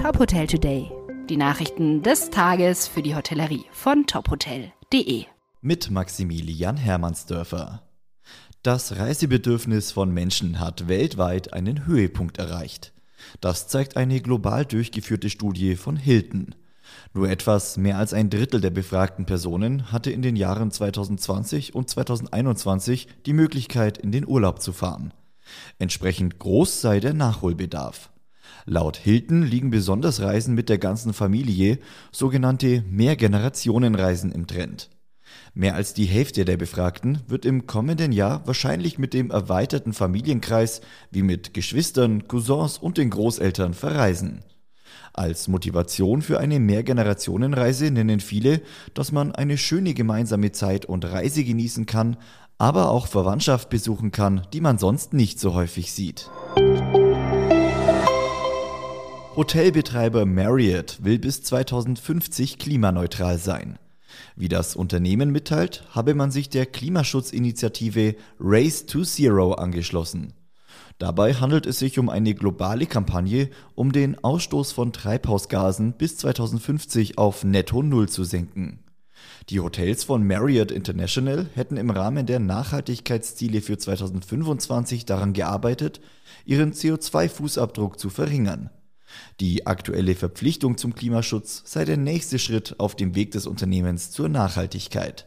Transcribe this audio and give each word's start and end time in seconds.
Top 0.00 0.18
Hotel 0.18 0.46
Today. 0.46 0.90
Die 1.28 1.36
Nachrichten 1.36 2.02
des 2.02 2.30
Tages 2.30 2.88
für 2.88 3.02
die 3.02 3.14
Hotellerie 3.14 3.66
von 3.70 4.06
tophotel.de. 4.06 5.26
Mit 5.60 5.90
Maximilian 5.90 6.78
Hermannsdörfer. 6.78 7.82
Das 8.62 8.96
Reisebedürfnis 8.96 9.92
von 9.92 10.10
Menschen 10.10 10.58
hat 10.58 10.88
weltweit 10.88 11.52
einen 11.52 11.84
Höhepunkt 11.84 12.38
erreicht. 12.38 12.94
Das 13.42 13.68
zeigt 13.68 13.98
eine 13.98 14.22
global 14.22 14.64
durchgeführte 14.64 15.28
Studie 15.28 15.76
von 15.76 15.96
Hilton. 15.96 16.54
Nur 17.12 17.28
etwas 17.28 17.76
mehr 17.76 17.98
als 17.98 18.14
ein 18.14 18.30
Drittel 18.30 18.62
der 18.62 18.70
befragten 18.70 19.26
Personen 19.26 19.92
hatte 19.92 20.10
in 20.10 20.22
den 20.22 20.34
Jahren 20.34 20.70
2020 20.70 21.74
und 21.74 21.90
2021 21.90 23.06
die 23.26 23.34
Möglichkeit, 23.34 23.98
in 23.98 24.12
den 24.12 24.26
Urlaub 24.26 24.62
zu 24.62 24.72
fahren. 24.72 25.12
Entsprechend 25.78 26.38
groß 26.38 26.80
sei 26.80 27.00
der 27.00 27.12
Nachholbedarf. 27.12 28.10
Laut 28.66 28.96
Hilton 28.96 29.42
liegen 29.42 29.70
besonders 29.70 30.20
Reisen 30.20 30.54
mit 30.54 30.68
der 30.68 30.78
ganzen 30.78 31.12
Familie, 31.12 31.78
sogenannte 32.12 32.84
Mehrgenerationenreisen 32.88 34.32
im 34.32 34.46
Trend. 34.46 34.90
Mehr 35.54 35.74
als 35.74 35.94
die 35.94 36.04
Hälfte 36.04 36.44
der 36.44 36.56
Befragten 36.56 37.20
wird 37.26 37.44
im 37.44 37.66
kommenden 37.66 38.12
Jahr 38.12 38.46
wahrscheinlich 38.46 38.98
mit 38.98 39.14
dem 39.14 39.30
erweiterten 39.30 39.92
Familienkreis 39.92 40.80
wie 41.10 41.22
mit 41.22 41.54
Geschwistern, 41.54 42.28
Cousins 42.28 42.78
und 42.78 42.98
den 42.98 43.10
Großeltern 43.10 43.74
verreisen. 43.74 44.44
Als 45.12 45.48
Motivation 45.48 46.22
für 46.22 46.38
eine 46.38 46.60
Mehrgenerationenreise 46.60 47.90
nennen 47.90 48.20
viele, 48.20 48.62
dass 48.94 49.10
man 49.10 49.32
eine 49.32 49.58
schöne 49.58 49.94
gemeinsame 49.94 50.52
Zeit 50.52 50.86
und 50.86 51.04
Reise 51.04 51.42
genießen 51.42 51.86
kann, 51.86 52.16
aber 52.58 52.90
auch 52.90 53.06
Verwandtschaft 53.06 53.70
besuchen 53.70 54.12
kann, 54.12 54.46
die 54.52 54.60
man 54.60 54.78
sonst 54.78 55.12
nicht 55.12 55.40
so 55.40 55.54
häufig 55.54 55.92
sieht. 55.92 56.30
Hotelbetreiber 59.40 60.26
Marriott 60.26 60.98
will 61.00 61.18
bis 61.18 61.42
2050 61.44 62.58
klimaneutral 62.58 63.38
sein. 63.38 63.78
Wie 64.36 64.50
das 64.50 64.76
Unternehmen 64.76 65.30
mitteilt, 65.30 65.82
habe 65.92 66.14
man 66.14 66.30
sich 66.30 66.50
der 66.50 66.66
Klimaschutzinitiative 66.66 68.16
Race 68.38 68.84
to 68.84 69.02
Zero 69.02 69.54
angeschlossen. 69.54 70.34
Dabei 70.98 71.32
handelt 71.32 71.64
es 71.64 71.78
sich 71.78 71.98
um 71.98 72.10
eine 72.10 72.34
globale 72.34 72.84
Kampagne, 72.84 73.48
um 73.74 73.92
den 73.92 74.22
Ausstoß 74.22 74.72
von 74.72 74.92
Treibhausgasen 74.92 75.94
bis 75.94 76.18
2050 76.18 77.16
auf 77.16 77.42
Netto 77.42 77.82
Null 77.82 78.10
zu 78.10 78.24
senken. 78.24 78.80
Die 79.48 79.60
Hotels 79.60 80.04
von 80.04 80.26
Marriott 80.26 80.70
International 80.70 81.46
hätten 81.54 81.78
im 81.78 81.88
Rahmen 81.88 82.26
der 82.26 82.40
Nachhaltigkeitsziele 82.40 83.62
für 83.62 83.78
2025 83.78 85.06
daran 85.06 85.32
gearbeitet, 85.32 86.02
ihren 86.44 86.74
CO2-Fußabdruck 86.74 87.96
zu 87.96 88.10
verringern. 88.10 88.68
Die 89.40 89.66
aktuelle 89.66 90.14
Verpflichtung 90.14 90.78
zum 90.78 90.94
Klimaschutz 90.94 91.62
sei 91.64 91.84
der 91.84 91.96
nächste 91.96 92.38
Schritt 92.38 92.76
auf 92.78 92.94
dem 92.94 93.14
Weg 93.14 93.30
des 93.32 93.46
Unternehmens 93.46 94.10
zur 94.10 94.28
Nachhaltigkeit. 94.28 95.26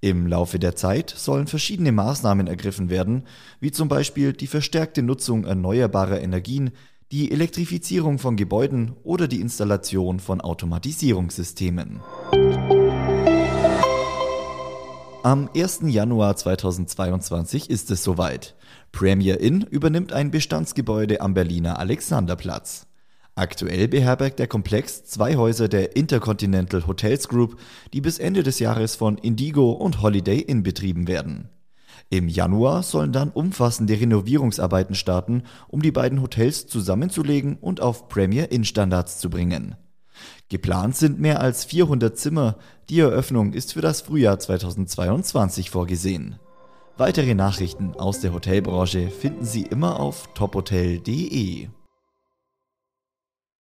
Im 0.00 0.26
Laufe 0.26 0.58
der 0.58 0.76
Zeit 0.76 1.10
sollen 1.10 1.46
verschiedene 1.46 1.92
Maßnahmen 1.92 2.46
ergriffen 2.46 2.88
werden, 2.90 3.24
wie 3.60 3.70
zum 3.70 3.88
Beispiel 3.88 4.32
die 4.32 4.46
verstärkte 4.46 5.02
Nutzung 5.02 5.44
erneuerbarer 5.44 6.20
Energien, 6.20 6.70
die 7.10 7.30
Elektrifizierung 7.32 8.18
von 8.18 8.36
Gebäuden 8.36 8.92
oder 9.02 9.28
die 9.28 9.40
Installation 9.40 10.20
von 10.20 10.40
Automatisierungssystemen. 10.40 12.00
Am 15.22 15.50
1. 15.54 15.80
Januar 15.84 16.36
2022 16.36 17.70
ist 17.70 17.90
es 17.90 18.04
soweit. 18.04 18.54
Premier 18.92 19.40
Inn 19.40 19.62
übernimmt 19.62 20.12
ein 20.12 20.30
Bestandsgebäude 20.30 21.20
am 21.20 21.34
Berliner 21.34 21.78
Alexanderplatz. 21.78 22.87
Aktuell 23.38 23.86
beherbergt 23.86 24.40
der 24.40 24.48
Komplex 24.48 25.04
zwei 25.04 25.36
Häuser 25.36 25.68
der 25.68 25.94
Intercontinental 25.94 26.88
Hotels 26.88 27.28
Group, 27.28 27.56
die 27.92 28.00
bis 28.00 28.18
Ende 28.18 28.42
des 28.42 28.58
Jahres 28.58 28.96
von 28.96 29.16
Indigo 29.16 29.70
und 29.70 30.02
Holiday 30.02 30.40
Inn 30.40 30.64
betrieben 30.64 31.06
werden. 31.06 31.48
Im 32.10 32.26
Januar 32.26 32.82
sollen 32.82 33.12
dann 33.12 33.30
umfassende 33.30 33.94
Renovierungsarbeiten 33.94 34.96
starten, 34.96 35.44
um 35.68 35.82
die 35.82 35.92
beiden 35.92 36.20
Hotels 36.20 36.66
zusammenzulegen 36.66 37.58
und 37.58 37.80
auf 37.80 38.08
Premier 38.08 38.50
Inn 38.50 38.64
Standards 38.64 39.20
zu 39.20 39.30
bringen. 39.30 39.76
Geplant 40.48 40.96
sind 40.96 41.20
mehr 41.20 41.40
als 41.40 41.64
400 41.64 42.18
Zimmer, 42.18 42.56
die 42.90 42.98
Eröffnung 42.98 43.52
ist 43.52 43.74
für 43.74 43.82
das 43.82 44.00
Frühjahr 44.00 44.40
2022 44.40 45.70
vorgesehen. 45.70 46.40
Weitere 46.96 47.36
Nachrichten 47.36 47.94
aus 47.94 48.18
der 48.18 48.32
Hotelbranche 48.32 49.10
finden 49.10 49.44
Sie 49.44 49.62
immer 49.62 50.00
auf 50.00 50.28
tophotel.de. 50.34 51.68